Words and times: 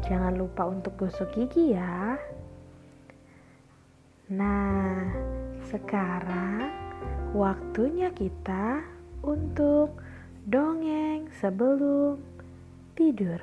jangan 0.00 0.32
lupa 0.38 0.68
untuk 0.68 0.96
gosok 0.96 1.28
gigi 1.36 1.76
ya. 1.76 2.16
Nah, 4.32 5.12
sekarang 5.68 6.72
waktunya 7.36 8.08
kita 8.16 8.80
untuk 9.20 10.00
dongeng 10.48 11.28
sebelum 11.36 12.16
tidur. 12.96 13.40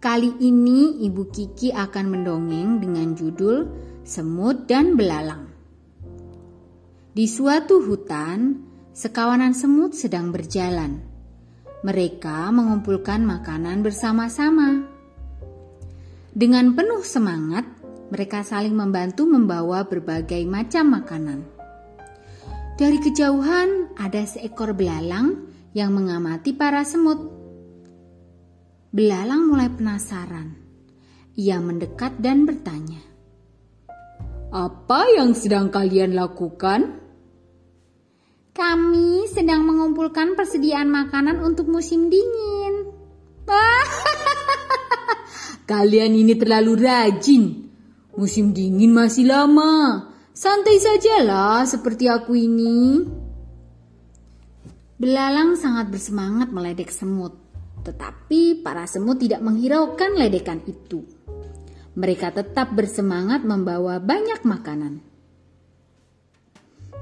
Kali 0.00 0.32
ini 0.40 1.04
Ibu 1.04 1.28
Kiki 1.28 1.76
akan 1.76 2.08
mendongeng 2.08 2.80
dengan 2.80 3.12
judul 3.12 3.68
Semut 4.00 4.64
dan 4.64 4.96
Belalang. 4.96 5.49
Di 7.10 7.26
suatu 7.26 7.82
hutan, 7.82 8.62
sekawanan 8.94 9.50
semut 9.50 9.98
sedang 9.98 10.30
berjalan. 10.30 11.02
Mereka 11.82 12.54
mengumpulkan 12.54 13.26
makanan 13.26 13.82
bersama-sama. 13.82 14.86
Dengan 16.30 16.70
penuh 16.78 17.02
semangat, 17.02 17.66
mereka 18.14 18.46
saling 18.46 18.78
membantu 18.78 19.26
membawa 19.26 19.82
berbagai 19.90 20.46
macam 20.46 21.02
makanan. 21.02 21.42
Dari 22.78 23.02
kejauhan, 23.02 23.98
ada 23.98 24.22
seekor 24.22 24.70
belalang 24.70 25.50
yang 25.74 25.90
mengamati 25.90 26.54
para 26.54 26.86
semut. 26.86 27.18
Belalang 28.94 29.50
mulai 29.50 29.66
penasaran. 29.66 30.54
Ia 31.34 31.58
mendekat 31.58 32.22
dan 32.22 32.46
bertanya, 32.46 33.02
"Apa 34.50 35.06
yang 35.14 35.32
sedang 35.32 35.70
kalian 35.70 36.14
lakukan?" 36.14 37.00
Kami 38.50 39.30
sedang 39.30 39.62
mengumpulkan 39.62 40.34
persediaan 40.34 40.90
makanan 40.90 41.38
untuk 41.40 41.70
musim 41.70 42.10
dingin. 42.10 42.90
Kalian 45.70 46.18
ini 46.18 46.34
terlalu 46.34 46.82
rajin. 46.82 47.70
Musim 48.18 48.50
dingin 48.50 48.90
masih 48.90 49.30
lama. 49.30 50.10
Santai 50.34 50.82
sajalah 50.82 51.62
seperti 51.62 52.10
aku 52.10 52.34
ini. 52.34 53.06
Belalang 54.98 55.54
sangat 55.54 55.88
bersemangat 55.88 56.50
meledek 56.50 56.90
semut. 56.90 57.38
Tetapi 57.86 58.60
para 58.60 58.84
semut 58.84 59.22
tidak 59.22 59.40
menghiraukan 59.40 60.18
ledekan 60.18 60.60
itu. 60.66 61.06
Mereka 62.00 62.32
tetap 62.32 62.72
bersemangat 62.72 63.44
membawa 63.44 64.00
banyak 64.00 64.40
makanan. 64.40 65.04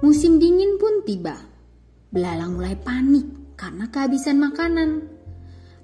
Musim 0.03 0.43
dingin 0.43 0.75
pun 0.75 1.07
tiba. 1.07 1.39
Belalang 2.11 2.59
mulai 2.59 2.75
panik 2.75 3.55
karena 3.55 3.87
kehabisan 3.95 4.43
makanan. 4.43 5.07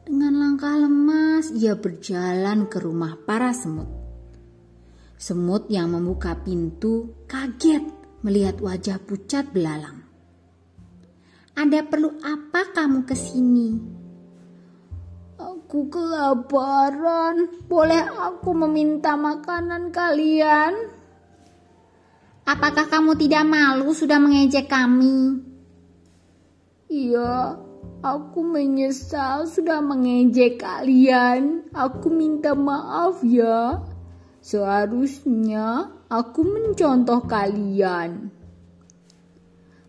Dengan 0.02 0.34
langkah 0.34 0.74
lemas, 0.74 1.54
ia 1.54 1.78
berjalan 1.78 2.66
ke 2.66 2.82
rumah 2.82 3.14
para 3.22 3.54
semut. 3.54 3.86
Semut 5.14 5.70
yang 5.70 5.94
membuka 5.94 6.34
pintu 6.34 7.14
kaget 7.30 7.86
melihat 8.26 8.58
wajah 8.58 8.98
pucat 8.98 9.46
belalang. 9.54 10.02
Ada 11.54 11.86
perlu 11.86 12.18
apa 12.18 12.74
kamu 12.74 13.06
ke 13.06 13.14
sini? 13.14 13.93
Aku 15.74 15.90
kelaparan. 15.90 17.50
Boleh 17.66 18.06
aku 18.06 18.54
meminta 18.54 19.18
makanan 19.18 19.90
kalian? 19.90 20.70
Apakah 22.46 22.86
kamu 22.86 23.18
tidak 23.18 23.42
malu 23.42 23.90
sudah 23.90 24.22
mengejek 24.22 24.70
kami? 24.70 25.42
Iya, 26.86 27.58
aku 28.06 28.46
menyesal 28.46 29.50
sudah 29.50 29.82
mengejek 29.82 30.62
kalian. 30.62 31.66
Aku 31.74 32.06
minta 32.06 32.54
maaf 32.54 33.26
ya. 33.26 33.82
Seharusnya 34.46 35.90
aku 36.06 36.54
mencontoh 36.54 37.26
kalian. 37.26 38.30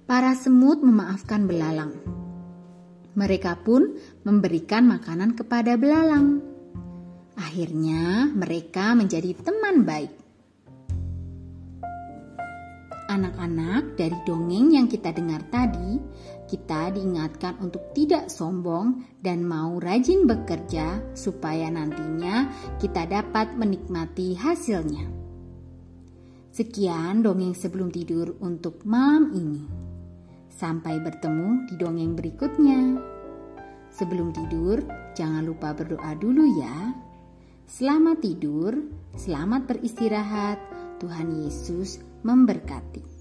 Para 0.09 0.33
semut 0.33 0.81
memaafkan 0.81 1.45
belalang. 1.45 2.24
Mereka 3.15 3.63
pun 3.63 3.95
memberikan 4.27 4.91
makanan 4.91 5.39
kepada 5.39 5.79
belalang. 5.79 6.43
Akhirnya, 7.39 8.27
mereka 8.31 8.91
menjadi 8.91 9.31
teman 9.39 9.87
baik. 9.87 10.11
Anak-anak, 13.05 13.95
dari 13.95 14.17
dongeng 14.27 14.75
yang 14.75 14.91
kita 14.91 15.15
dengar 15.15 15.47
tadi, 15.47 15.95
kita 16.51 16.91
diingatkan 16.91 17.55
untuk 17.63 17.95
tidak 17.95 18.27
sombong 18.27 19.07
dan 19.23 19.47
mau 19.47 19.79
rajin 19.79 20.27
bekerja, 20.27 21.15
supaya 21.15 21.71
nantinya 21.71 22.51
kita 22.83 23.07
dapat 23.07 23.55
menikmati 23.55 24.35
hasilnya. 24.35 25.07
Sekian 26.51 27.23
dongeng 27.23 27.55
sebelum 27.55 27.91
tidur 27.91 28.35
untuk 28.43 28.83
malam 28.83 29.31
ini. 29.31 29.84
Sampai 30.55 31.03
bertemu 31.03 31.67
di 31.67 31.75
dongeng 31.75 32.15
berikutnya. 32.15 32.95
Sebelum 33.91 34.31
tidur, 34.31 34.79
jangan 35.11 35.43
lupa 35.43 35.75
berdoa 35.75 36.15
dulu 36.15 36.47
ya. 36.55 36.95
Selamat 37.67 38.23
tidur, 38.23 38.71
selamat 39.19 39.67
beristirahat. 39.67 40.55
Tuhan 41.03 41.43
Yesus 41.43 41.99
memberkati. 42.23 43.14